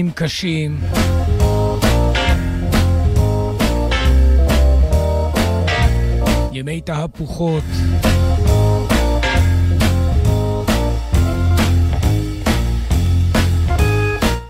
בימים 0.00 0.12
קשים. 0.14 0.80
ימי 6.52 6.80
תהפוכות. 6.80 7.64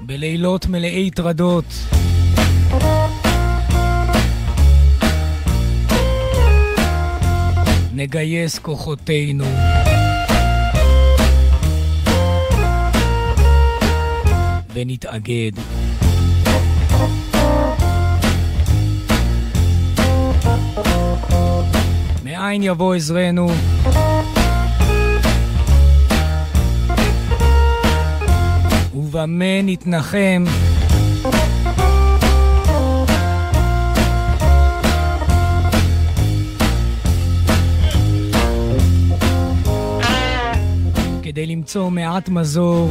בלילות 0.01 0.67
מלאי 0.67 1.11
טרדות. 1.11 1.65
נגייס 7.95 8.59
כוחותינו. 8.59 9.45
ונתאגד. 14.81 15.51
מאין 22.25 22.63
יבוא 22.63 22.95
עזרנו? 22.95 23.51
ובמה 28.95 29.63
נתנחם? 29.63 30.45
כדי 41.23 41.47
למצוא 41.47 41.91
מעט 41.91 42.29
מזור, 42.29 42.91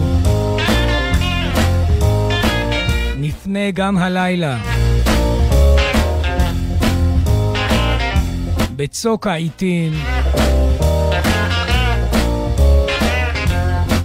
נפנה 3.49 3.71
גם 3.71 3.97
הלילה. 3.97 4.57
בצוק 8.75 9.27
העיתים, 9.27 9.93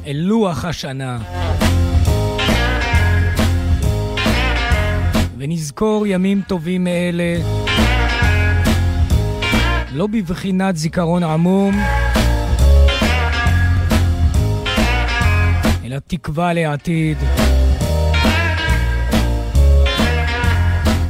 אל 0.06 0.16
לוח 0.16 0.64
השנה. 0.64 1.18
ונזכור 5.38 6.06
ימים 6.06 6.42
טובים 6.48 6.84
מאלה, 6.84 7.36
לא 9.92 10.06
בבחינת 10.06 10.76
זיכרון 10.76 11.22
עמום, 11.22 11.74
אלא 15.84 15.96
תקווה 16.06 16.52
לעתיד. 16.52 17.18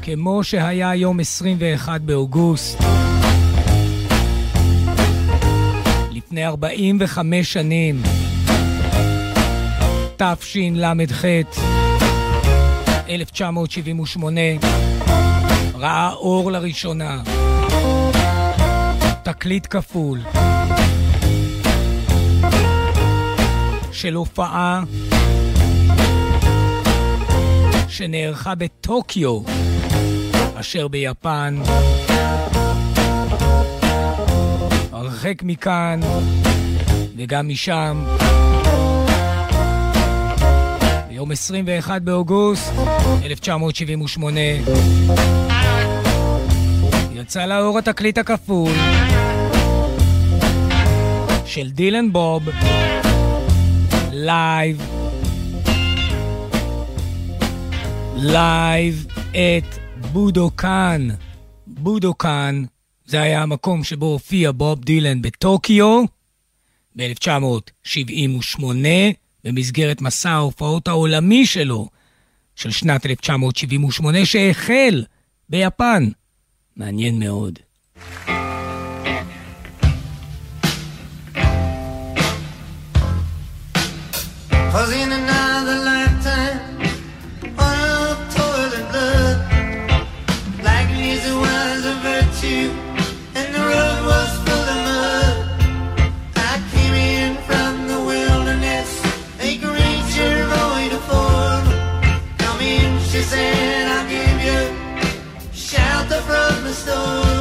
כמו 0.07 0.45
שהיה 0.45 0.95
יום 0.95 1.21
21 1.21 2.01
באוגוסט, 2.01 2.79
לפני 6.11 6.47
45 6.47 7.53
שנים, 7.53 8.03
תשל"ח, 10.17 11.25
1978, 13.09 14.41
ראה 15.75 16.13
אור 16.13 16.53
לראשונה. 16.53 17.23
תקליט 19.23 19.67
כפול. 19.71 20.21
של 23.93 24.15
הופעה 24.15 24.83
שנערכה 27.89 28.55
בטוקיו, 28.55 29.41
אשר 30.65 30.89
ביפן. 30.89 31.59
הרחק 34.93 35.43
מכאן 35.43 36.01
וגם 37.17 37.49
משם. 37.49 38.05
ביום 41.09 41.31
21 41.31 42.03
באוגוסט 42.03 42.73
1978 43.25 44.41
יצא 47.15 47.47
לאור 47.47 47.79
התקליט 47.79 48.19
הכפול 48.19 48.73
של 51.47 51.71
דילן 51.71 52.13
בוב, 52.13 52.49
Live, 54.13 54.83
Live 58.17 59.07
at 59.31 59.84
בודוקאן. 60.15 61.09
בודוקאן 61.67 62.65
זה 63.07 63.23
היה 63.23 63.43
המקום 63.43 63.85
שבו 63.85 64.07
הופיע 64.07 64.53
בוב 64.53 64.81
דילן 64.81 65.23
בטוקיו 65.23 66.05
ב-1978 66.97 68.63
במסגרת 69.45 70.01
מסע 70.01 70.31
ההופעות 70.31 70.89
העולמי 70.89 71.47
שלו 71.47 71.89
של 72.57 72.71
שנת 72.71 73.07
1978 73.07 74.25
שהחל 74.25 75.05
ביפן. 75.49 76.09
מעניין 76.77 77.19
מאוד. 77.19 77.59
Was 84.75 84.91
in 84.93 85.13
another 85.13 85.24
she 103.15 103.23
said, 103.23 103.87
I'll 103.87 104.09
give 104.09 104.41
you 104.43 105.53
shelter 105.53 106.21
from 106.23 106.65
the 106.65 106.73
storm. 106.73 107.34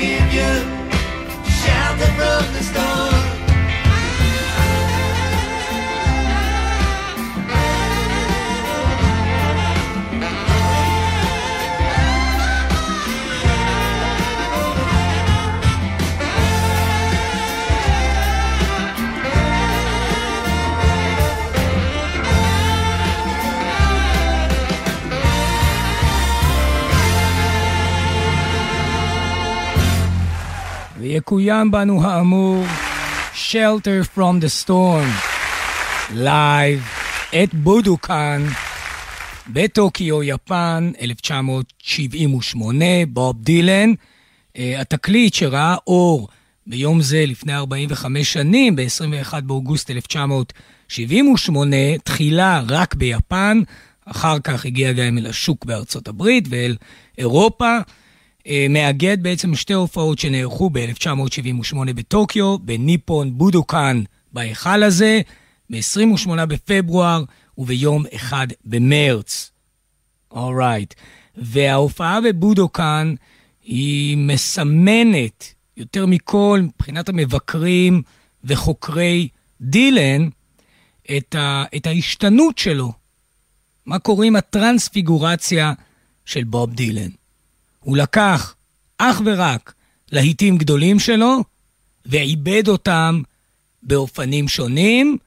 forgive 0.00 0.32
you. 0.32 0.52
Shouting 1.60 2.14
from 2.16 2.52
the 2.54 2.62
storm. 2.62 3.19
ויקוים 31.12 31.70
בנו 31.70 32.04
האמור 32.04 32.64
Shelter 33.34 34.04
from 34.16 34.40
the 34.42 34.48
Storm, 34.64 35.08
Live 36.14 36.82
at 37.42 37.54
בודוקאן 37.54 38.46
בטוקיו, 39.48 40.22
יפן, 40.22 40.92
1978, 41.00 42.84
בוב 43.08 43.36
דילן. 43.42 43.92
Uh, 43.92 44.58
התקליט 44.78 45.34
שראה 45.34 45.76
אור 45.86 46.28
ביום 46.66 47.00
זה 47.02 47.24
לפני 47.26 47.54
45 47.56 48.32
שנים, 48.32 48.76
ב-21 48.76 49.40
באוגוסט 49.40 49.90
1978, 49.90 51.76
תחילה 52.04 52.62
רק 52.68 52.94
ביפן, 52.94 53.60
אחר 54.04 54.38
כך 54.38 54.64
הגיע 54.64 54.92
גם 54.92 55.18
אל 55.18 55.26
השוק 55.26 55.64
בארצות 55.64 56.08
הברית 56.08 56.44
ואל 56.50 56.76
אירופה. 57.18 57.78
אה, 58.46 58.66
מאגד 58.70 59.22
בעצם 59.22 59.54
שתי 59.54 59.72
הופעות 59.72 60.18
שנערכו 60.18 60.70
ב-1978 60.70 61.92
בטוקיו, 61.94 62.58
בניפון 62.58 63.38
בודוקאן 63.38 64.02
בהיכל 64.32 64.82
הזה, 64.82 65.20
ב-28 65.70 66.46
בפברואר 66.46 67.24
וביום 67.58 68.04
1 68.16 68.48
במרץ. 68.64 69.50
אורייט. 70.30 70.92
Right. 70.92 70.96
וההופעה 71.36 72.20
בבודוקאן 72.20 73.14
היא 73.62 74.16
מסמנת 74.16 75.54
יותר 75.76 76.06
מכל 76.06 76.60
מבחינת 76.62 77.08
המבקרים 77.08 78.02
וחוקרי 78.44 79.28
דילן 79.60 80.28
את, 81.16 81.34
ה, 81.34 81.64
את 81.76 81.86
ההשתנות 81.86 82.58
שלו. 82.58 82.92
מה 83.86 83.98
קוראים 83.98 84.36
הטרנספיגורציה 84.36 85.72
של 86.24 86.44
בוב 86.44 86.74
דילן. 86.74 87.10
הוא 87.80 87.96
לקח 87.96 88.54
אך 88.98 89.20
ורק 89.24 89.74
להיטים 90.12 90.58
גדולים 90.58 90.98
שלו 90.98 91.44
ועיבד 92.06 92.68
אותם 92.68 93.22
באופנים 93.82 94.48
שונים. 94.48 95.18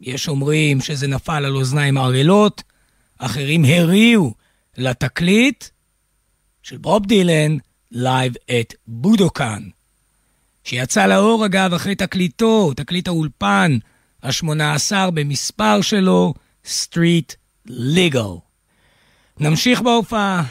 יש 0.00 0.28
אומרים 0.28 0.80
שזה 0.80 1.06
נפל 1.06 1.44
על 1.44 1.56
אוזניים 1.56 1.98
ערלות, 1.98 2.62
אחרים 3.18 3.64
הריעו 3.64 4.34
לתקליט 4.76 5.64
של 6.62 6.76
בוב 6.76 7.06
דילן, 7.06 7.56
Live 7.90 8.34
at 8.60 8.74
בודוקאן, 8.86 9.62
שיצא 10.64 11.06
לאור 11.06 11.46
אגב 11.46 11.74
אחרי 11.74 11.94
תקליטו, 11.94 12.72
תקליט 12.76 13.08
האולפן 13.08 13.78
ה-18 14.22 15.10
במספר 15.14 15.80
שלו, 15.80 16.34
סטריט 16.64 17.32
ליגל. 17.66 18.28
נמשיך 19.40 19.80
בהופעה. 19.80 20.44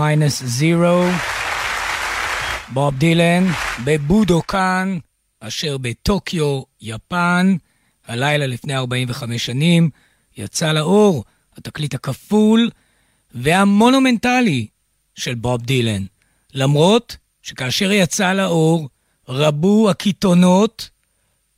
Minus 0.00 0.42
zero. 0.60 0.96
בוב 2.72 2.98
דילן 2.98 3.46
בבודוקאן, 3.84 4.98
אשר 5.40 5.78
בטוקיו, 5.78 6.62
יפן, 6.80 7.56
הלילה 8.06 8.46
לפני 8.46 8.76
45 8.76 9.46
שנים, 9.46 9.90
יצא 10.36 10.72
לאור 10.72 11.24
התקליט 11.56 11.94
הכפול 11.94 12.70
והמונומנטלי 13.34 14.66
של 15.14 15.34
בוב 15.34 15.62
דילן. 15.62 16.04
למרות 16.54 17.16
שכאשר 17.42 17.92
יצא 17.92 18.32
לאור, 18.32 18.88
רבו 19.28 19.90
הקיתונות 19.90 20.90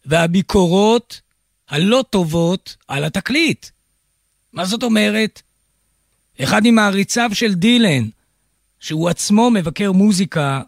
והביקורות 0.06 1.20
הלא 1.68 2.04
טובות 2.10 2.76
על 2.88 3.04
התקליט. 3.04 3.66
מה 4.52 4.64
זאת 4.64 4.82
אומרת? 4.82 5.42
אחד 6.42 6.60
ממעריציו 6.64 7.30
של 7.32 7.54
דילן, 7.54 8.08
שהוא 8.82 9.08
עצמו 9.08 9.50
מבקר 9.50 9.92
מוזיקה, 9.92 10.62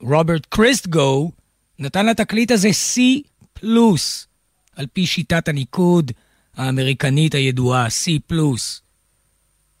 רוברט 0.00 0.46
קריסטגו, 0.48 1.32
נתן 1.78 2.06
לתקליט 2.06 2.50
הזה 2.50 2.68
C 2.68 3.00
פלוס, 3.52 4.26
על 4.76 4.86
פי 4.92 5.06
שיטת 5.06 5.48
הניקוד 5.48 6.12
האמריקנית 6.56 7.34
הידועה, 7.34 7.86
C 7.86 8.10
פלוס. 8.26 8.82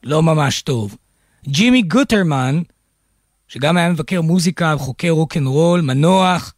לא 0.02 0.22
ממש 0.22 0.62
טוב. 0.62 0.96
ג'ימי 1.48 1.82
גוטרמן, 1.82 2.62
שגם 3.48 3.76
היה 3.76 3.88
מבקר 3.88 4.20
מוזיקה 4.20 4.74
וחוקר 4.76 5.10
רוקנרול, 5.10 5.80
מנוח, 5.80 6.54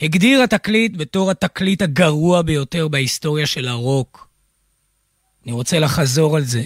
הגדיר 0.00 0.42
התקליט 0.42 0.96
בתור 0.96 1.30
התקליט 1.30 1.82
הגרוע 1.82 2.42
ביותר 2.42 2.88
בהיסטוריה 2.88 3.46
של 3.46 3.68
הרוק. 3.68 4.28
אני 5.44 5.52
רוצה 5.52 5.78
לחזור 5.78 6.36
על 6.36 6.44
זה. 6.44 6.64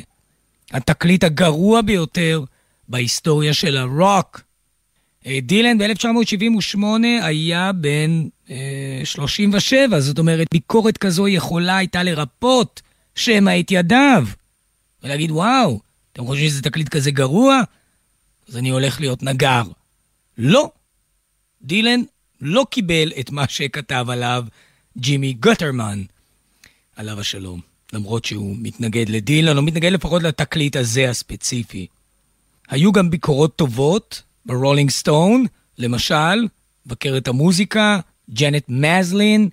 התקליט 0.72 1.24
הגרוע 1.24 1.82
ביותר 1.82 2.44
בהיסטוריה 2.92 3.54
של 3.54 3.76
הרוק. 3.76 4.40
אה, 5.26 5.38
דילן 5.42 5.78
ב-1978 5.78 6.84
היה 7.22 7.72
בן 7.72 8.28
אה, 8.50 9.00
37, 9.04 10.00
זאת 10.00 10.18
אומרת, 10.18 10.46
ביקורת 10.52 10.98
כזו 10.98 11.28
יכולה 11.28 11.76
הייתה 11.76 12.02
לרפות 12.02 12.82
שמא 13.14 13.60
את 13.60 13.70
ידיו. 13.70 14.26
ולהגיד, 15.02 15.30
וואו, 15.30 15.80
אתם 16.12 16.26
חושבים 16.26 16.48
שזה 16.48 16.62
תקליט 16.62 16.88
כזה 16.88 17.10
גרוע? 17.10 17.60
אז 18.48 18.56
אני 18.56 18.68
הולך 18.70 19.00
להיות 19.00 19.22
נגר. 19.22 19.62
לא. 20.38 20.70
דילן 21.62 22.00
לא 22.40 22.66
קיבל 22.70 23.12
את 23.20 23.30
מה 23.30 23.48
שכתב 23.48 24.06
עליו 24.08 24.44
ג'ימי 24.98 25.32
גוטרמן, 25.32 26.02
עליו 26.96 27.20
השלום. 27.20 27.60
למרות 27.92 28.24
שהוא 28.24 28.56
מתנגד 28.58 29.08
לדילן, 29.08 29.56
או 29.56 29.62
מתנגד 29.62 29.92
לפחות 29.92 30.22
לתקליט 30.22 30.76
הזה 30.76 31.10
הספציפי. 31.10 31.86
היו 32.68 32.92
גם 32.92 33.10
ביקורות 33.10 33.56
טובות 33.56 34.22
ברולינג 34.46 34.90
סטון, 34.90 35.46
למשל, 35.78 36.46
מבקרת 36.86 37.28
המוזיקה, 37.28 38.00
ג'נט 38.30 38.64
מזלין, 38.68 39.48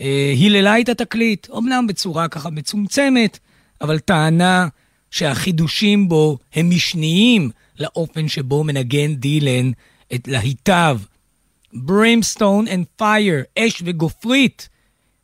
אה, 0.00 0.32
היללה 0.36 0.80
את 0.80 0.88
התקליט, 0.88 1.46
אמנם 1.56 1.86
בצורה 1.86 2.28
ככה 2.28 2.50
מצומצמת, 2.50 3.38
אבל 3.80 3.98
טענה 3.98 4.68
שהחידושים 5.10 6.08
בו 6.08 6.38
הם 6.54 6.70
משניים 6.70 7.50
לאופן 7.78 8.28
שבו 8.28 8.64
מנגן 8.64 9.14
דילן 9.14 9.70
את 10.14 10.28
להיטיו. 10.28 11.00
Brimstone 11.72 12.68
and 12.68 12.86
fire, 12.96 13.42
אש 13.58 13.82
וגופרית, 13.84 14.68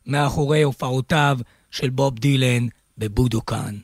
מאחורי 0.05 0.61
הופעותיו 0.61 1.37
של 1.71 1.89
בוב 1.89 2.19
דילן 2.19 2.67
בבודוקאן. 2.97 3.75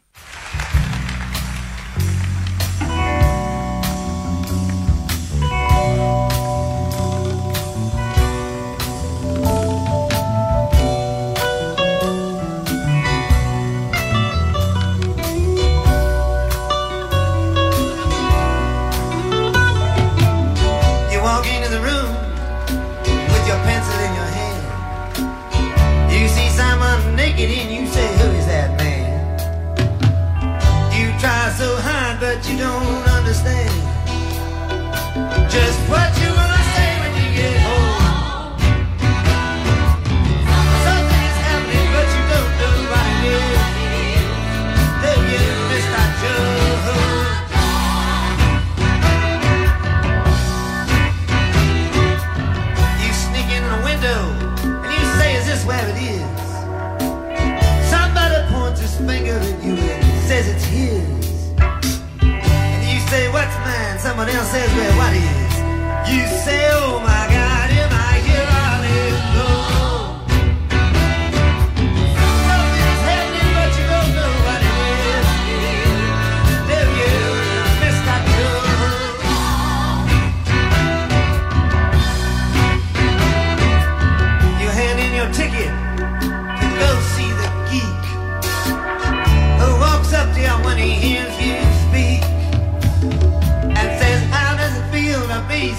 reminisces 64.13 64.75
with 64.75 64.95
what 64.97 65.13
is. 65.13 65.53
You 66.11 66.27
sail, 66.45 66.77
oh 66.83 66.99
my 66.99 67.25
God, 67.29 67.69
in 67.71 67.89
my 67.89 68.17
year 68.27 68.45
I 68.47 68.81
live. 68.81 69.92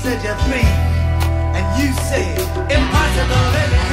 said 0.05 0.23
you're 0.23 0.37
and 1.57 1.81
you 1.81 1.91
said 1.95 2.39
impossible. 2.71 3.53
Baby. 3.55 3.84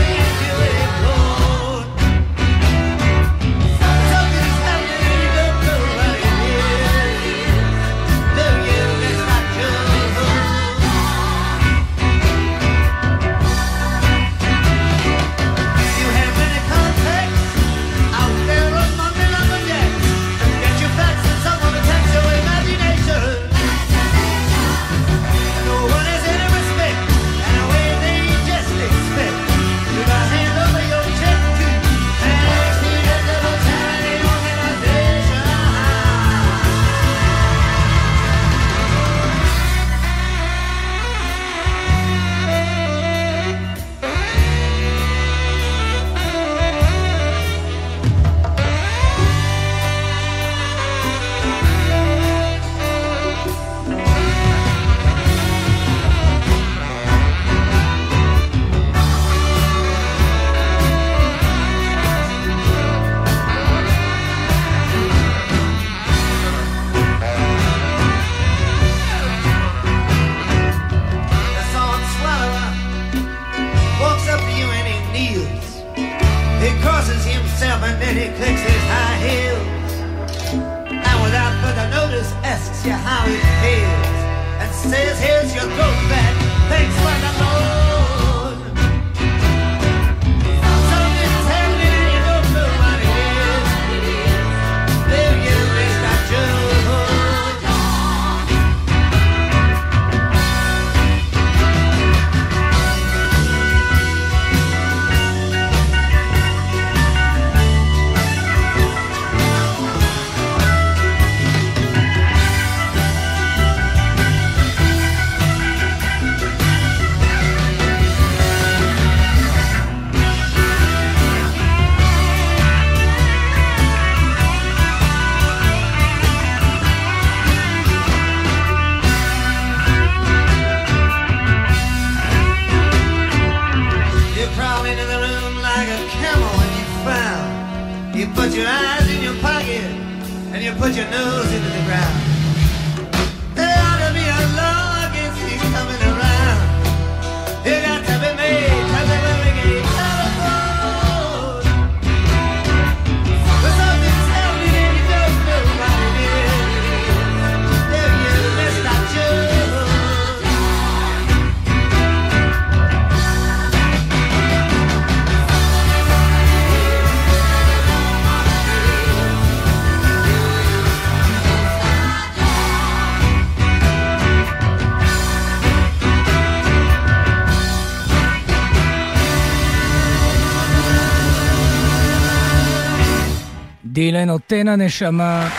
דילן 184.02 184.28
נותן 184.28 184.68
הנשמה 184.68 185.50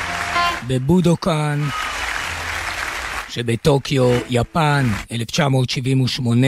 בבודוקאן 0.67 1.61
שבטוקיו, 3.29 4.19
יפן, 4.31 4.87
1978. 5.13 6.47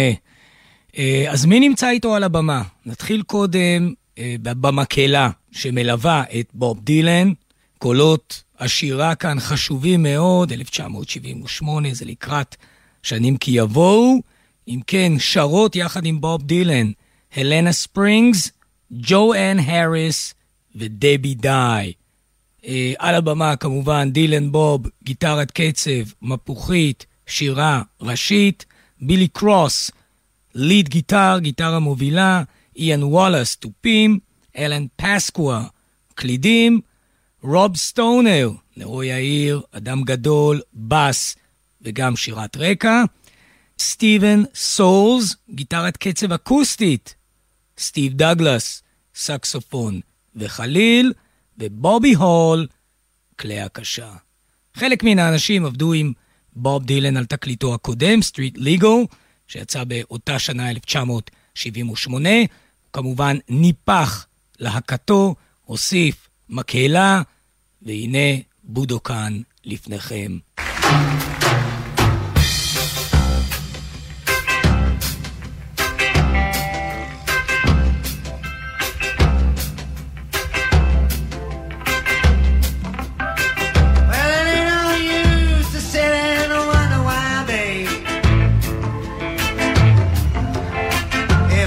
אה, 0.98 1.26
אז 1.28 1.46
מי 1.46 1.60
נמצא 1.60 1.90
איתו 1.90 2.14
על 2.14 2.24
הבמה? 2.24 2.62
נתחיל 2.86 3.22
קודם 3.22 3.92
אה, 4.18 4.34
במקהלה 4.42 5.30
שמלווה 5.52 6.22
את 6.40 6.48
בוב 6.54 6.80
דילן. 6.80 7.32
קולות 7.78 8.42
השירה 8.58 9.14
כאן 9.14 9.40
חשובים 9.40 10.02
מאוד, 10.02 10.52
1978, 10.52 11.88
זה 11.92 12.04
לקראת 12.04 12.56
שנים 13.02 13.36
כי 13.36 13.50
יבואו. 13.50 14.20
אם 14.68 14.80
כן, 14.86 15.12
שרות 15.18 15.76
יחד 15.76 16.06
עם 16.06 16.20
בוב 16.20 16.42
דילן, 16.42 16.90
הלנה 17.36 17.72
ספרינגס, 17.72 18.52
ג'ו 18.92 19.34
אן 19.34 19.58
האריס 19.58 20.34
ודבי 20.74 21.34
דאי. 21.34 21.92
אה, 22.66 22.92
על 22.98 23.14
הבמה 23.14 23.56
כמובן 23.56 24.10
דילן 24.12 24.52
בוב, 24.52 24.86
גיטרת 25.04 25.50
קצב, 25.50 25.90
מפוחית, 26.22 27.06
שירה 27.26 27.82
ראשית, 28.00 28.66
בילי 29.00 29.28
קרוס, 29.28 29.90
ליד 30.54 30.88
גיטר, 30.88 31.38
גיטרה 31.38 31.78
מובילה, 31.78 32.42
איאן 32.76 33.02
וואלאס, 33.02 33.56
תופים, 33.56 34.18
אלן 34.56 34.86
פסקווה, 34.96 35.64
קלידים, 36.14 36.80
רוב 37.42 37.76
סטונר, 37.76 38.50
נרו 38.76 39.02
יאיר, 39.02 39.62
אדם 39.72 40.02
גדול, 40.02 40.60
בס 40.74 41.36
וגם 41.82 42.16
שירת 42.16 42.56
רקע, 42.56 43.02
סטיבן 43.78 44.42
סולס, 44.54 45.36
גיטרת 45.50 45.96
קצב 45.96 46.32
אקוסטית, 46.32 47.14
סטיב 47.78 48.12
דגלס, 48.12 48.82
סקסופון 49.14 50.00
וחליל, 50.36 51.12
ובובי 51.58 52.14
הול, 52.14 52.66
כלי 53.38 53.60
הקשה. 53.60 54.12
חלק 54.74 55.02
מן 55.02 55.18
האנשים 55.18 55.66
עבדו 55.66 55.92
עם 55.92 56.12
בוב 56.52 56.84
דילן 56.84 57.16
על 57.16 57.26
תקליטו 57.26 57.74
הקודם, 57.74 58.22
Street 58.22 58.54
Legal, 58.58 59.06
שיצא 59.48 59.84
באותה 59.84 60.38
שנה 60.38 60.70
1978. 60.70 62.28
הוא 62.28 62.46
כמובן 62.92 63.36
ניפח 63.48 64.26
להקתו, 64.58 65.34
הוסיף 65.64 66.28
מקהלה, 66.48 67.22
והנה 67.82 68.38
בודוקן 68.64 69.40
לפניכם. 69.64 70.38
Well, 70.58 71.43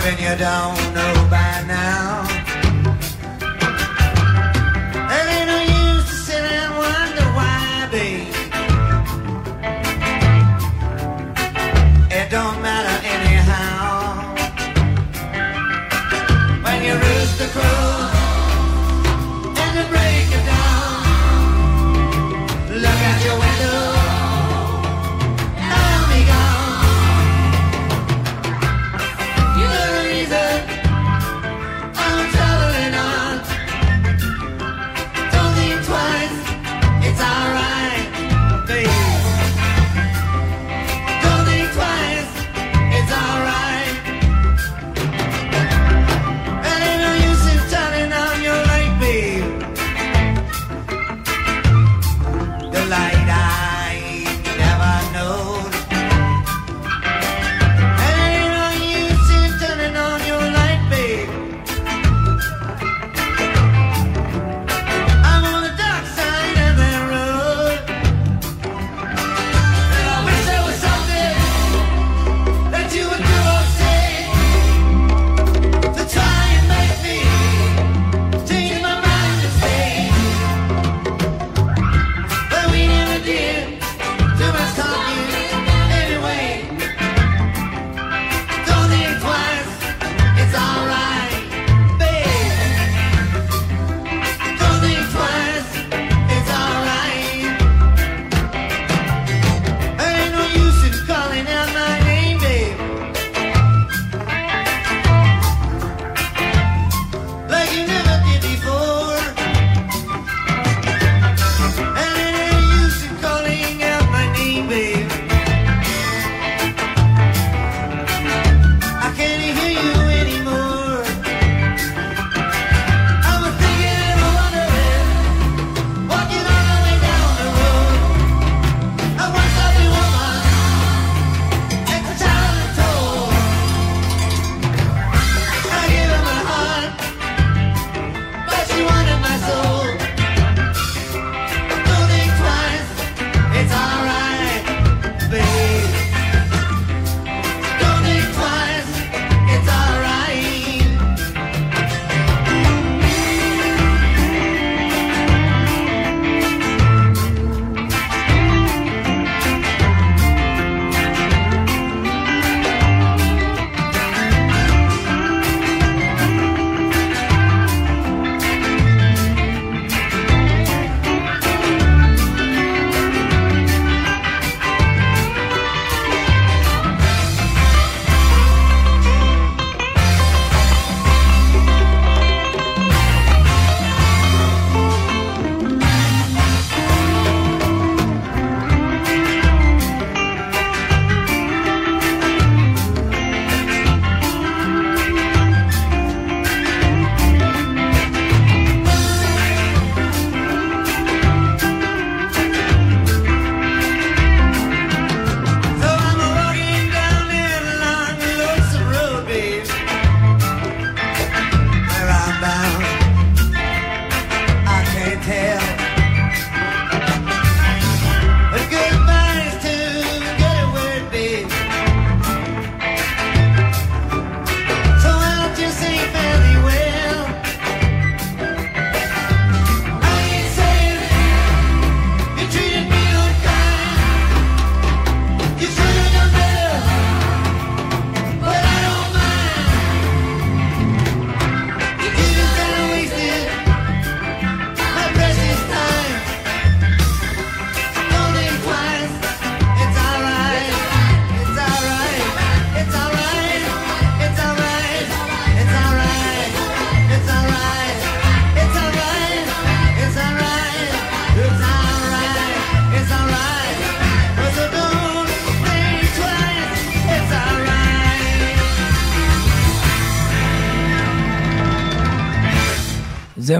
driving 0.07 0.25
you 0.25 0.37
down, 0.37 0.75
know 0.93 1.27
back. 1.29 1.56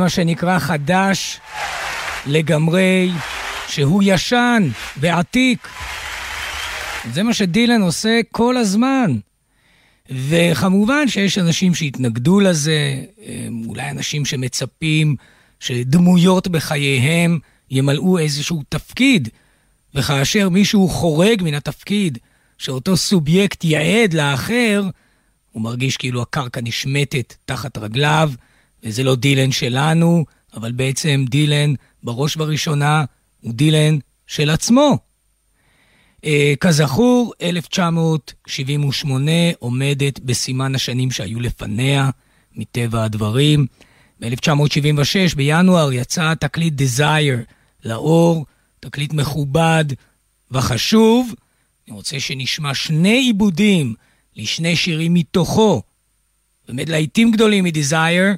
שנקרא 0.10 0.60
חדש 0.60 1.40
לגמרי, 2.26 3.12
שהוא 3.68 4.04
ישן 4.06 4.70
ועתיק. 4.98 5.68
זה 7.14 7.24
מה 7.24 7.34
שדילן 7.34 7.82
עושה 7.82 8.20
כל 8.32 8.58
הזמן. 8.58 9.18
וכמובן 10.10 11.08
שיש 11.08 11.38
אנשים 11.38 11.76
שהתנגדו 11.76 12.40
לזה, 12.40 13.04
אולי 13.66 13.90
אנשים 13.90 14.26
שמצפים 14.26 15.16
שדמויות 15.60 16.48
בחייהם 16.48 17.40
ימלאו 17.72 18.18
איזשהו 18.18 18.64
תפקיד, 18.70 19.30
וכאשר 19.96 20.50
מישהו 20.50 20.88
חורג 20.88 21.44
מן 21.44 21.54
התפקיד 21.54 22.18
שאותו 22.58 22.98
סובייקט 22.98 23.64
יעד 23.64 24.14
לאחר, 24.14 24.84
הוא 25.52 25.64
מרגיש 25.64 25.98
כאילו 25.98 26.22
הקרקע 26.22 26.62
נשמטת 26.64 27.34
תחת 27.46 27.78
רגליו, 27.78 28.32
וזה 28.84 29.04
לא 29.04 29.16
דילן 29.16 29.52
שלנו, 29.52 30.26
אבל 30.54 30.72
בעצם 30.72 31.26
דילן, 31.30 31.74
בראש 32.04 32.38
ובראשונה, 32.38 33.06
הוא 33.42 33.54
דילן 33.54 33.98
של 34.28 34.50
עצמו. 34.50 34.98
Uh, 36.18 36.30
כזכור, 36.60 37.34
1978 37.42 39.32
עומדת 39.60 40.20
בסימן 40.20 40.76
השנים 40.76 41.12
שהיו 41.12 41.40
לפניה, 41.40 42.10
מטבע 42.56 43.04
הדברים. 43.04 43.68
ב-1976, 44.20 45.36
בינואר, 45.36 45.94
יצא 45.94 46.34
תקליט 46.34 46.74
Desire 46.82 47.54
לאור, 47.86 48.46
תקליט 48.80 49.14
מכובד 49.14 49.86
וחשוב. 50.52 51.34
אני 51.88 51.96
רוצה 51.96 52.20
שנשמע 52.20 52.74
שני 52.74 53.18
עיבודים 53.18 53.94
לשני 54.36 54.76
שירים 54.76 55.14
מתוכו. 55.14 55.82
באמת 56.68 56.90
להיטים 56.90 57.32
גדולים 57.32 57.64
מ-Desire. 57.64 58.38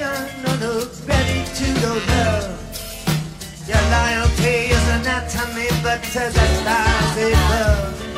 passion 0.00 0.44
or 0.46 0.56
look 0.66 0.90
ready 1.06 1.44
to 1.54 1.80
go 1.80 1.92
love. 2.08 2.56
Your 3.68 3.82
loyalty 3.90 4.72
is 4.72 4.88
anatomy, 5.00 5.68
but 5.82 6.04
as 6.16 6.36
lies 6.64 7.32
above. 7.32 8.09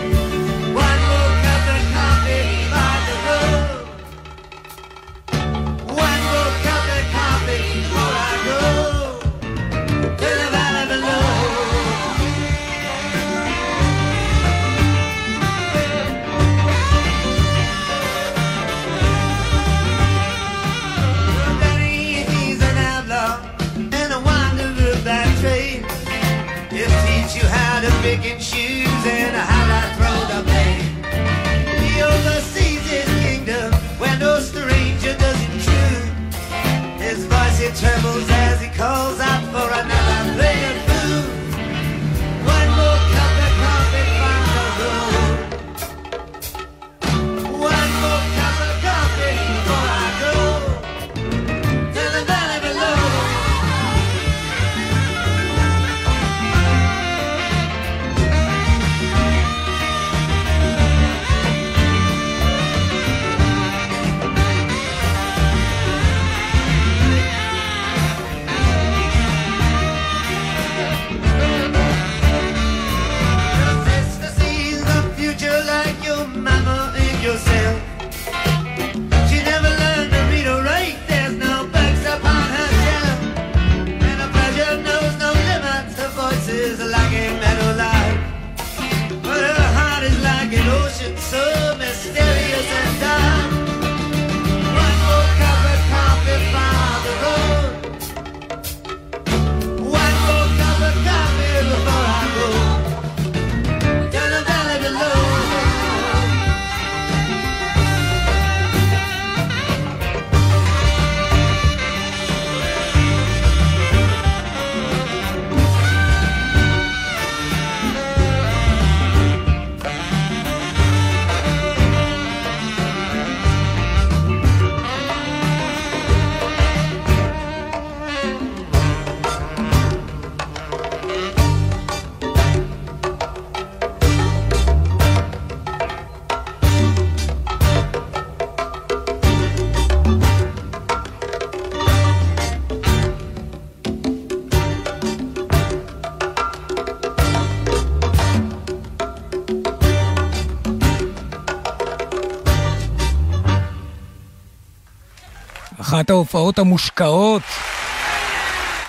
אחת 156.02 156.10
ההופעות 156.10 156.58
המושקעות 156.58 157.42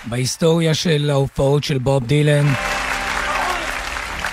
בהיסטוריה 0.06 0.74
של 0.74 1.10
ההופעות 1.10 1.64
של 1.64 1.78
בוב 1.78 2.06
דילן. 2.06 2.46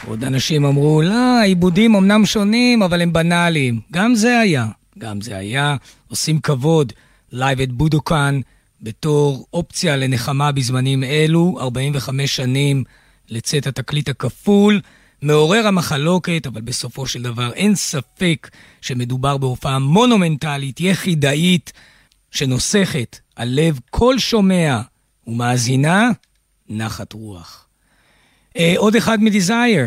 עוד 0.06 0.24
אנשים 0.24 0.64
אמרו, 0.64 1.02
לא, 1.02 1.38
העיבודים 1.40 1.94
אמנם 1.94 2.26
שונים, 2.26 2.82
אבל 2.82 3.02
הם 3.02 3.12
בנאליים. 3.12 3.80
גם 3.92 4.14
זה 4.14 4.38
היה. 4.38 4.66
גם 4.98 5.20
זה 5.20 5.36
היה. 5.36 5.76
עושים 6.08 6.40
כבוד 6.40 6.92
Live 7.32 7.60
at 7.60 7.72
בודוקן 7.72 8.40
בתור 8.82 9.46
אופציה 9.52 9.96
לנחמה 9.96 10.52
בזמנים 10.52 11.04
אלו, 11.04 11.58
45 11.60 12.36
שנים 12.36 12.84
לצאת 13.28 13.66
התקליט 13.66 14.08
הכפול. 14.08 14.80
מעורר 15.22 15.66
המחלוקת, 15.66 16.46
אבל 16.46 16.60
בסופו 16.60 17.06
של 17.06 17.22
דבר 17.22 17.52
אין 17.52 17.74
ספק 17.74 18.50
שמדובר 18.80 19.36
בהופעה 19.36 19.78
מונומנטלית, 19.78 20.80
יחידאית, 20.80 21.72
שנוסכת 22.30 23.18
על 23.36 23.48
לב 23.48 23.80
כל 23.90 24.18
שומע 24.18 24.80
ומאזינה 25.26 26.10
נחת 26.68 27.12
רוח. 27.12 27.66
אה, 28.56 28.74
עוד 28.76 28.96
אחד 28.96 29.22
מדיזייר. 29.22 29.86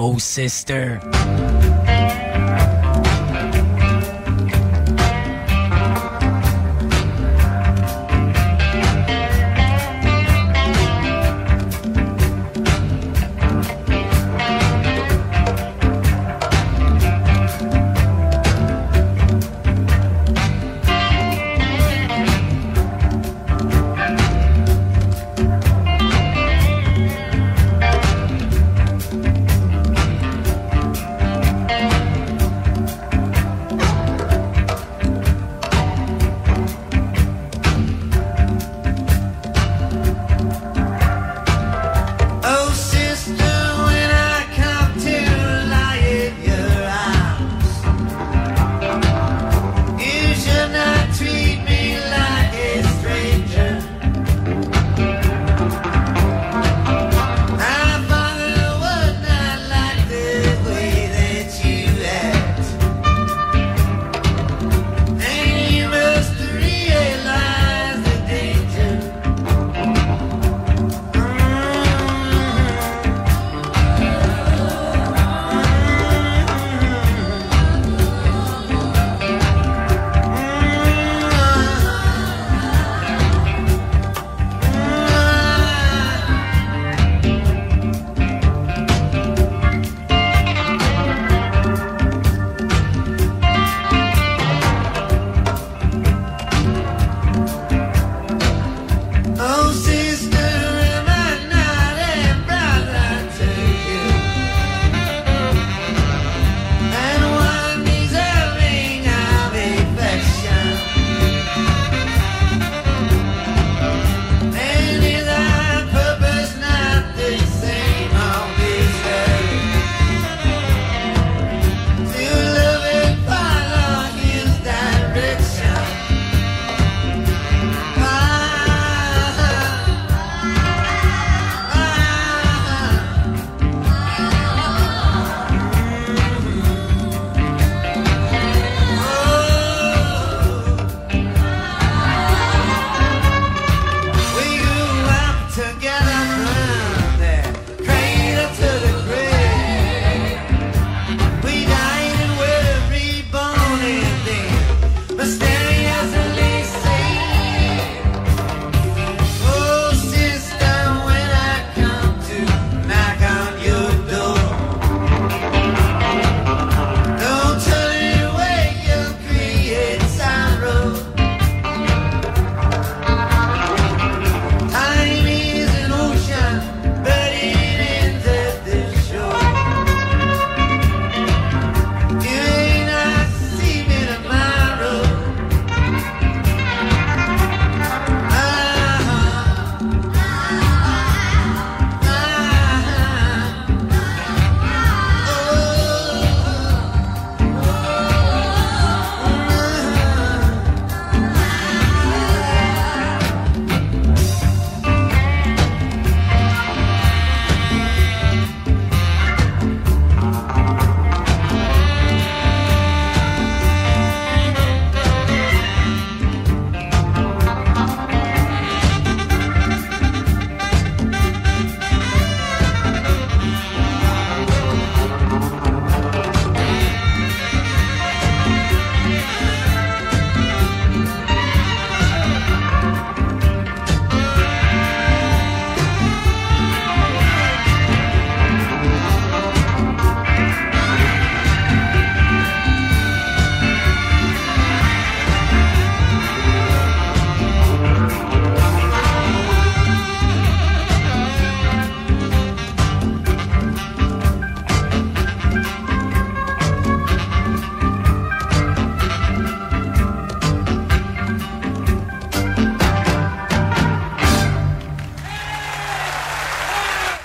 Oh, 0.00 0.20
sister. 0.20 1.00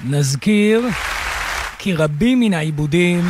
נזכיר 0.05 0.81
כי 1.79 1.93
רבים 1.93 2.39
מן 2.39 2.53
העיבודים 2.53 3.21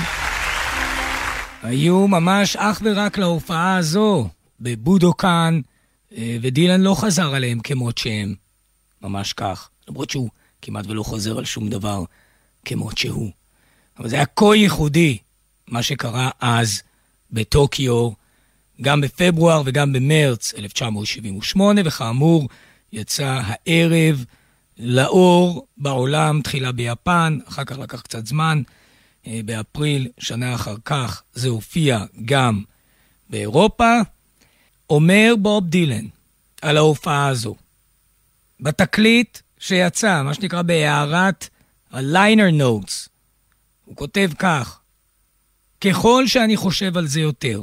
היו 1.63 2.07
ממש 2.07 2.55
אך 2.55 2.82
ורק 2.86 3.17
להופעה 3.17 3.78
הזו 3.78 4.30
בבודוקאן, 4.59 5.61
אה, 6.17 6.38
ודילן 6.41 6.82
לא 6.82 6.95
חזר 6.95 7.36
עליהם 7.36 7.59
כמות 7.59 7.97
שהם. 7.97 8.36
ממש 9.01 9.34
כך. 9.34 9.69
למרות 9.88 10.09
שהוא 10.09 10.30
כמעט 10.61 10.86
ולא 10.88 11.03
חוזר 11.03 11.38
על 11.38 11.45
שום 11.45 11.69
דבר 11.69 12.03
כמות 12.65 12.97
שהוא. 12.97 13.32
אבל 13.99 14.09
זה 14.09 14.15
היה 14.15 14.26
כה 14.26 14.55
ייחודי, 14.55 15.17
מה 15.67 15.84
שקרה 15.84 16.30
אז 16.39 16.82
בטוקיו, 17.32 18.09
גם 18.82 19.01
בפברואר 19.01 19.61
וגם 19.65 19.93
במרץ 19.93 20.53
1978, 20.53 21.82
וכאמור, 21.86 22.49
יצא 22.93 23.41
הערב 23.43 24.26
לאור 24.78 25.67
בעולם, 25.78 26.41
תחילה 26.41 26.71
ביפן, 26.71 27.38
אחר 27.47 27.63
כך 27.63 27.78
לקח 27.78 28.01
קצת 28.01 28.28
זמן, 28.28 28.61
אה, 29.28 29.39
באפריל, 29.45 30.07
שנה 30.17 30.55
אחר 30.55 30.76
כך 30.86 31.24
זה 31.34 31.49
הופיע 31.49 32.05
גם 32.26 32.63
באירופה. 33.30 33.99
אומר 34.89 35.34
בוב 35.39 35.67
דילן 35.67 36.05
על 36.61 36.78
ההופעה 36.78 37.28
הזו, 37.28 37.55
בתקליט 38.59 39.39
שיצא, 39.59 40.21
מה 40.24 40.34
שנקרא 40.34 40.61
בהערת 40.61 41.49
ה-liner 41.91 42.61
notes, 42.61 43.09
הוא 43.86 43.95
כותב 43.95 44.32
כך: 44.39 44.80
ככל 45.82 46.28
שאני 46.28 46.57
חושב 46.57 46.97
על 46.97 47.07
זה 47.07 47.21
יותר, 47.21 47.61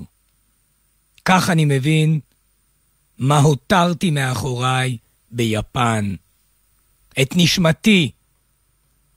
כך 1.24 1.50
אני 1.50 1.64
מבין 1.64 2.20
מה 3.18 3.38
הותרתי 3.38 4.10
מאחוריי 4.10 4.98
ביפן. 5.30 6.14
את 7.22 7.32
נשמתי, 7.36 8.10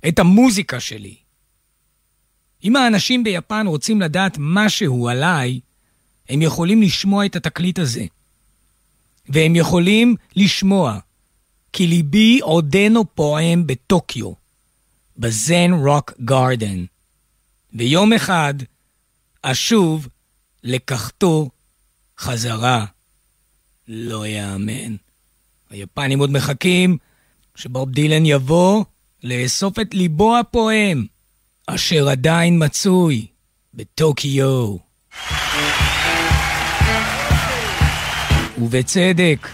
את 0.08 0.20
המוזיקה 0.20 0.80
שלי. 0.80 1.16
אם 2.64 2.76
האנשים 2.76 3.24
ביפן 3.24 3.68
רוצים 3.68 4.02
לדעת 4.02 4.38
משהו 4.40 5.10
עליי, 5.10 5.60
הם 6.30 6.42
יכולים 6.42 6.82
לשמוע 6.82 7.26
את 7.26 7.36
התקליט 7.36 7.80
הזה. 7.80 8.06
והם 9.30 9.56
יכולים 9.56 10.16
לשמוע, 10.36 11.00
כי 11.74 11.88
ליבי 11.88 12.40
עודנו 12.42 13.16
פועם 13.16 13.68
בטוקיו, 13.68 14.34
בזן 15.18 15.72
רוק 15.74 16.14
גארדן. 16.26 16.86
ויום 17.74 18.14
אחד 18.14 18.54
אשוב 19.42 20.08
לקחתו 20.64 21.50
חזרה. 22.20 22.86
לא 23.88 24.28
יאמן. 24.28 24.96
היפנים 25.70 26.20
עוד 26.20 26.32
מחכים 26.32 26.98
שבוב 27.56 27.90
דילן 27.90 28.26
יבוא 28.26 28.84
לאסוף 29.24 29.80
את 29.80 29.94
ליבו 29.94 30.38
הפועם, 30.38 31.06
אשר 31.68 32.10
עדיין 32.10 32.64
מצוי 32.66 33.26
בטוקיו. 33.74 34.76
ובצדק. 38.58 39.48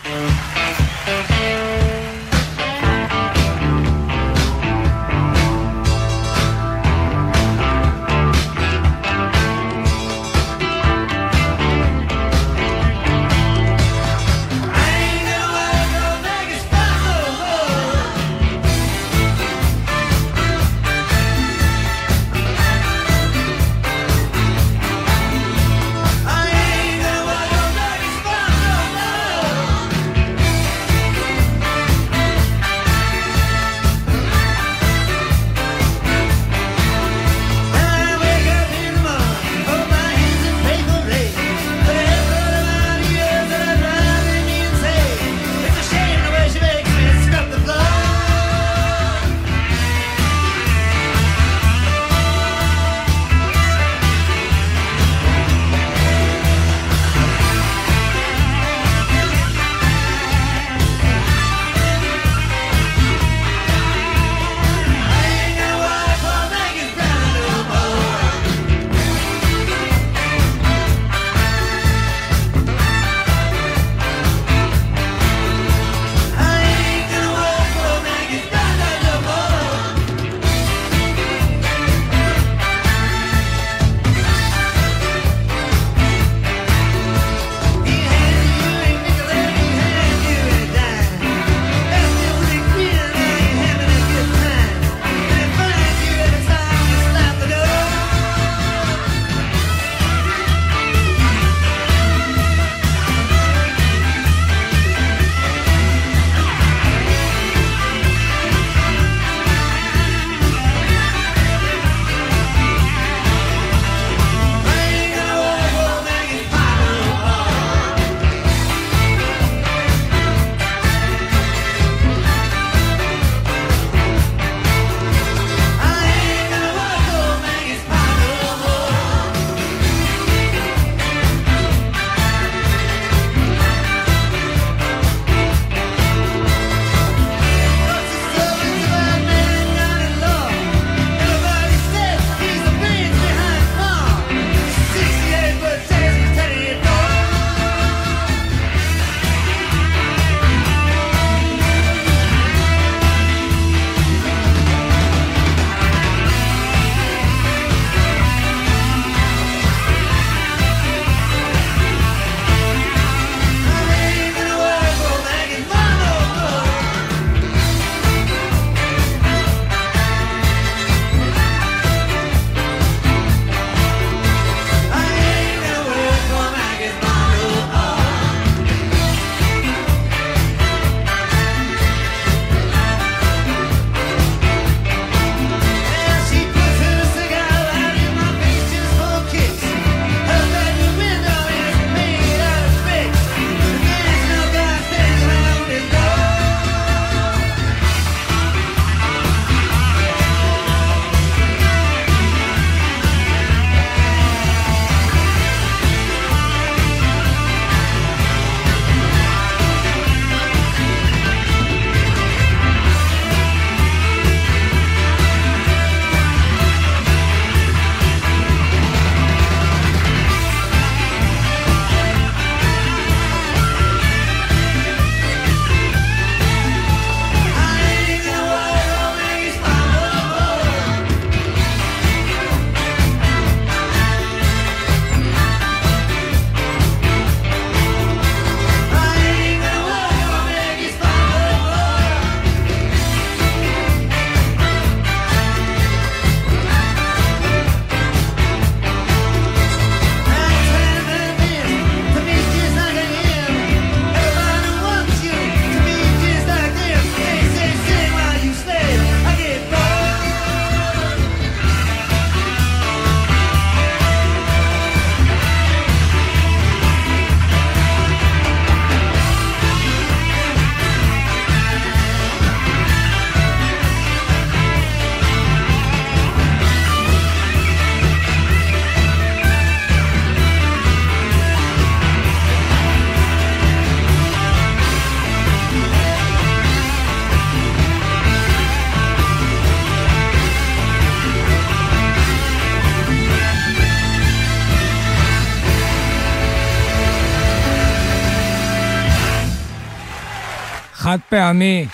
פעמי 301.29 301.85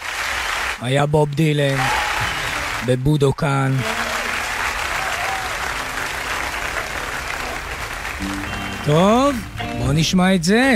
היה 0.81 1.05
בוב 1.05 1.29
דילן 1.35 1.77
בבודוקאן. 2.85 3.77
טוב, 8.85 9.35
בואו 9.77 9.91
נשמע 9.93 10.35
את 10.35 10.43
זה. 10.43 10.75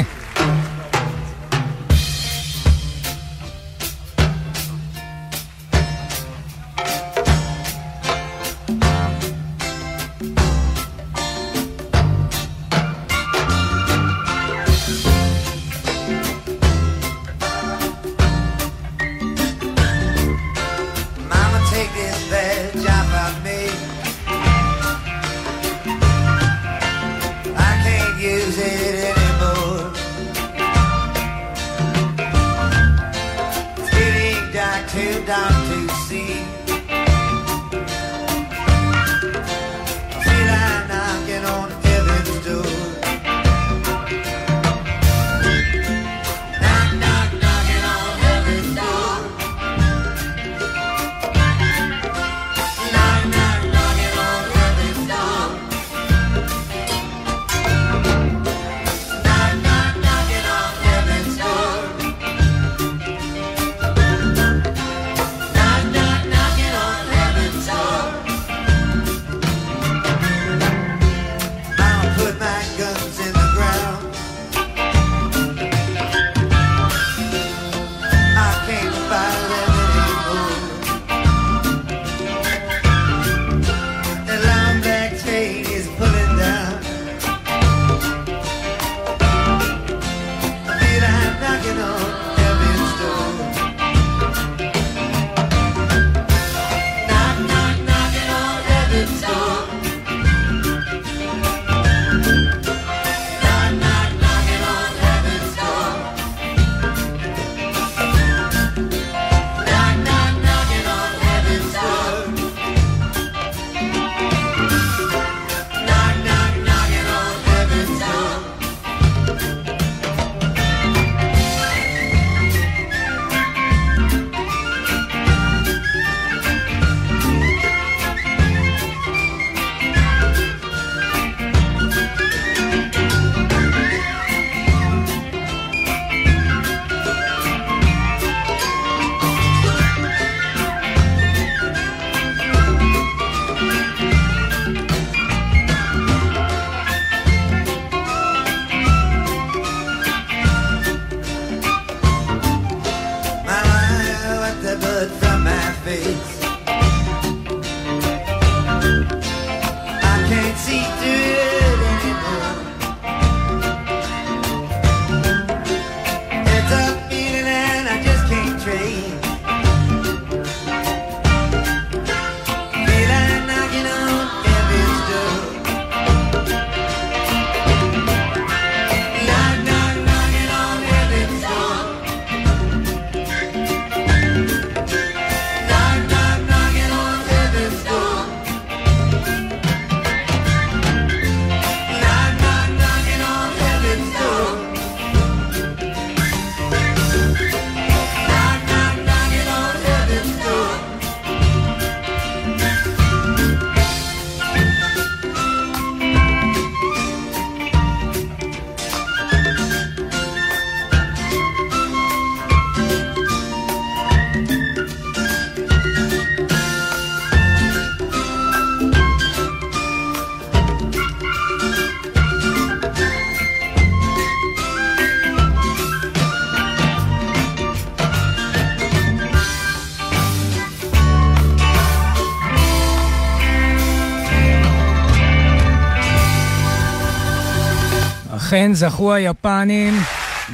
אכן 238.50 238.74
זכו 238.74 239.14
היפנים, 239.14 239.94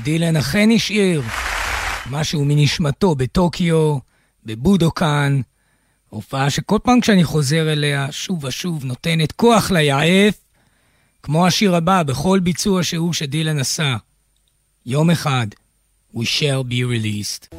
דילן 0.03 0.35
אכן 0.35 0.69
השאיר 0.75 1.21
משהו 2.09 2.45
מנשמתו 2.45 3.15
בטוקיו, 3.15 3.97
בבודוקאן, 4.45 5.41
הופעה 6.09 6.49
שכל 6.49 6.79
פעם 6.83 7.01
כשאני 7.01 7.23
חוזר 7.23 7.71
אליה, 7.71 8.07
שוב 8.11 8.43
ושוב 8.43 8.85
נותנת 8.85 9.31
כוח 9.31 9.71
ליעף, 9.71 10.33
כמו 11.23 11.47
השיר 11.47 11.75
הבא, 11.75 12.03
בכל 12.03 12.39
ביצוע 12.39 12.83
שהוא 12.83 13.13
שדילן 13.13 13.59
עשה. 13.59 13.95
יום 14.85 15.11
אחד, 15.11 15.47
We 16.13 16.25
shall 16.25 16.63
be 16.63 16.83
released. 16.83 17.55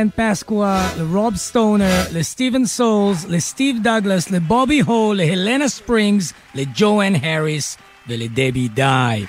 ולאלן 0.00 0.08
פסקווה, 0.16 0.92
לרוב 0.98 1.36
סטונר, 1.36 2.02
לסטיבן 2.12 2.64
סולס, 2.64 3.24
לסטיב 3.28 3.76
דגלס, 3.82 4.30
לבובי 4.30 4.80
הו, 4.80 5.14
להלנה 5.14 5.68
ספרינגס, 5.68 6.32
לג'ואן 6.54 7.14
האריס 7.14 7.76
ולדבי 8.08 8.68
די. 8.68 9.24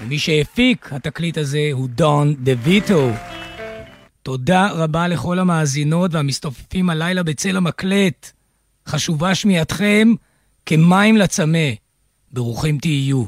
ומי 0.00 0.18
שהפיק 0.18 0.88
התקליט 0.92 1.38
הזה 1.38 1.68
הוא 1.72 1.88
דון 1.88 2.34
דה 2.34 2.52
ויטו. 2.62 3.10
תודה 4.22 4.68
רבה 4.70 5.08
לכל 5.08 5.38
המאזינות 5.38 6.14
והמסתופפים 6.14 6.90
הלילה 6.90 7.22
בצל 7.22 7.56
המקלט. 7.56 8.32
חשובה 8.88 9.34
שמיעתכם 9.34 10.08
כמים 10.66 11.16
לצמא. 11.16 11.68
ברוכים 12.32 12.78
תהיו. 12.78 13.24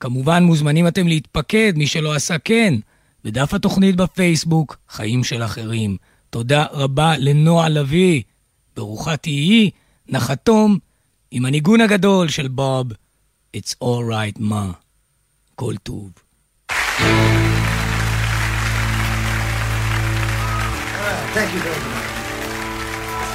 כמובן 0.00 0.42
מוזמנים 0.42 0.86
אתם 0.86 1.08
להתפקד, 1.08 1.72
מי 1.76 1.86
שלא 1.86 2.14
עשה 2.14 2.38
כן, 2.38 2.74
בדף 3.24 3.54
התוכנית 3.54 3.96
בפייסבוק, 3.96 4.76
חיים 4.88 5.24
של 5.24 5.42
אחרים. 5.44 5.96
תודה 6.30 6.64
רבה 6.72 7.14
לנועה 7.18 7.68
לביא. 7.68 8.22
ברוכה 8.76 9.16
תהיי, 9.16 9.70
נחתום 10.08 10.78
עם 11.30 11.44
הניגון 11.44 11.80
הגדול 11.80 12.28
של 12.28 12.48
בוב, 12.48 12.86
It's 13.56 13.74
all 13.84 14.10
right 14.10 14.38
מה. 14.38 14.70
כל 15.54 15.74
טוב. 15.82 16.10
Thank 21.34 21.52
you 21.54 21.62
very 21.68 21.82
much. 21.92 22.10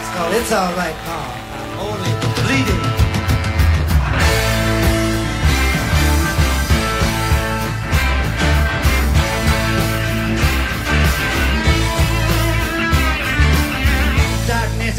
Is 0.02 0.10
called 0.16 0.34
It's 0.40 0.52
All 0.54 0.74
Right, 0.82 0.98
Paul. 1.06 1.32
I'm 1.60 1.80
only 1.88 2.14
bleeding. 2.38 3.09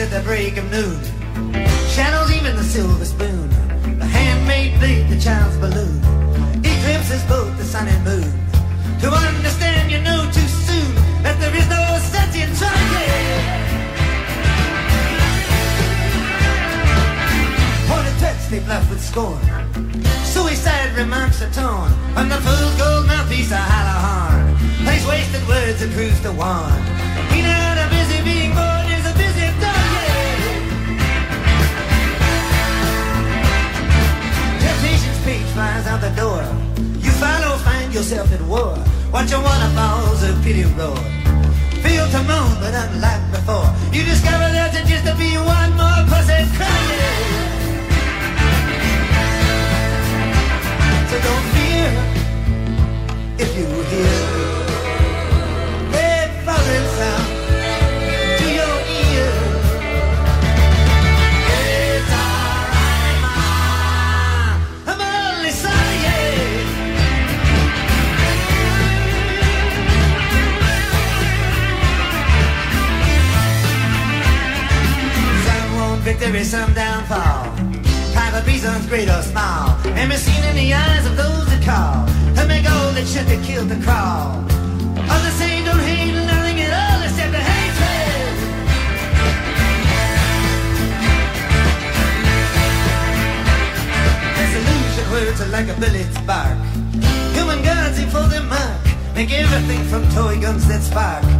At 0.01 0.11
the 0.11 0.21
break 0.21 0.57
of 0.57 0.65
noon. 0.71 0.99
Shadows 1.93 2.33
even 2.33 2.57
the 2.57 2.65
silver 2.65 3.05
spoon. 3.05 3.51
The 3.99 4.07
handmade 4.07 4.79
blade, 4.79 5.09
the 5.11 5.21
child's 5.21 5.59
balloon. 5.59 6.01
Eclipses 6.65 7.23
both 7.29 7.53
the 7.59 7.65
sun 7.65 7.87
and 7.87 8.03
moon. 8.03 8.33
To 9.03 9.09
understand 9.13 9.93
you 9.93 10.01
know 10.01 10.25
too 10.33 10.49
soon 10.65 10.95
that 11.23 11.37
there 11.39 11.55
is 11.55 11.69
no 11.69 11.83
sense 12.01 12.35
in. 12.35 12.49
Pointed 17.89 18.17
threats 18.21 18.49
they 18.49 18.61
bluff 18.61 18.89
with 18.89 19.05
scorn. 19.05 19.45
Suicide 20.25 20.97
remarks 20.97 21.43
are 21.43 21.53
torn 21.53 21.93
from 22.15 22.31
the 22.31 22.41
fool's 22.41 22.75
gold 22.81 23.07
mouthpiece 23.07 23.53
of 23.53 23.59
hollow 23.59 24.01
horn. 24.07 24.57
Place 24.85 25.07
wasted 25.07 25.47
words 25.47 25.83
and 25.83 25.93
proves 25.93 26.21
to 26.23 26.33
warn. 26.33 26.81
He 27.37 27.43
not 27.43 27.77
a 27.77 27.87
busy 27.93 28.25
being 28.25 28.55
born 28.55 28.70
flies 35.53 35.87
out 35.87 36.01
the 36.01 36.11
door. 36.11 36.43
You 37.05 37.11
follow, 37.23 37.57
find 37.59 37.93
yourself 37.93 38.33
at 38.33 38.43
war. 38.43 38.77
Watch 39.13 39.31
your 39.31 39.43
waterfalls 39.43 40.23
of 40.23 40.43
pity 40.43 40.65
roar. 40.79 40.97
Feel 41.85 42.07
to 42.15 42.23
moan, 42.31 42.53
but 42.63 42.75
unlike 42.75 43.25
before. 43.33 43.69
You 43.93 44.03
discover 44.05 44.47
there's 44.55 44.75
just 44.89 45.05
to 45.07 45.15
be 45.17 45.31
one 45.37 45.71
more 45.81 46.01
pussy 46.11 46.41
crying. 46.57 47.49
So 51.11 51.17
don't 51.27 51.47
fear 51.55 51.91
if 53.39 53.51
you 53.59 53.67
hear 53.91 54.40
Some 76.21 76.45
some 76.45 76.75
downfall. 76.75 77.49
Private 78.13 78.45
reasons, 78.47 78.87
great 78.89 79.09
or 79.09 79.23
small. 79.23 79.71
And 79.97 80.11
be 80.11 80.17
seen 80.17 80.45
in 80.45 80.55
the 80.55 80.75
eyes 80.75 81.07
of 81.07 81.17
those 81.17 81.47
that 81.49 81.65
call. 81.65 82.05
To 82.37 82.47
make 82.47 82.71
all 82.71 82.93
that 82.93 83.07
should 83.09 83.27
have 83.27 83.43
killed 83.43 83.71
the 83.71 83.81
crawl. 83.83 84.45
Others 85.09 85.33
say 85.41 85.65
don't 85.65 85.81
hate 85.81 86.13
nothing 86.13 86.61
at 86.61 86.73
all 86.77 87.01
except 87.09 87.33
the 87.33 87.41
hatred. 87.41 88.37
Disillusion 94.37 95.07
words 95.11 95.41
are 95.41 95.49
like 95.49 95.69
a 95.73 95.81
bullet's 95.81 96.21
bark. 96.29 96.59
Human 97.33 97.65
gods 97.65 97.99
aim 97.99 98.11
for 98.11 98.29
their 98.29 98.43
mark. 98.43 98.85
Make 99.15 99.33
everything 99.33 99.83
from 99.85 100.07
toy 100.11 100.39
guns 100.39 100.69
that 100.69 100.83
spark 100.83 101.40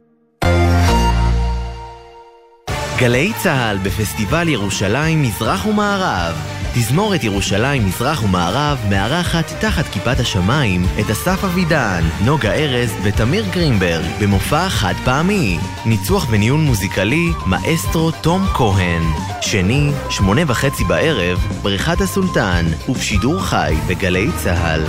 גלי 3.01 3.33
צה"ל 3.43 3.77
בפסטיבל 3.77 4.49
ירושלים 4.49 5.21
מזרח 5.21 5.65
ומערב. 5.65 6.35
תזמורת 6.73 7.23
ירושלים 7.23 7.85
מזרח 7.85 8.23
ומערב 8.23 8.77
מארחת 8.89 9.45
תחת 9.59 9.87
כיפת 9.87 10.19
השמיים 10.19 10.85
את 10.99 11.09
אסף 11.09 11.43
אבידן, 11.43 12.03
נוגה 12.25 12.53
ארז 12.53 12.93
ותמיר 13.03 13.45
גרינברג 13.53 14.05
במופע 14.21 14.69
חד 14.69 14.93
פעמי. 15.05 15.59
ניצוח 15.85 16.27
וניהול 16.29 16.59
מוזיקלי 16.59 17.29
מאסטרו 17.45 18.11
תום 18.11 18.45
כהן. 18.53 19.01
שני, 19.41 19.91
שמונה 20.09 20.41
וחצי 20.47 20.83
בערב, 20.83 21.39
בריכת 21.61 22.01
הסולטן, 22.01 22.65
ובשידור 22.89 23.41
חי 23.41 23.75
בגלי 23.87 24.27
צה"ל. 24.43 24.81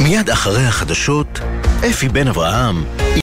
מיד 0.00 0.30
אחרי 0.30 0.66
החדשות, 0.66 1.40
אפי 1.90 2.08
בן 2.08 2.28
אברהם 2.28 3.08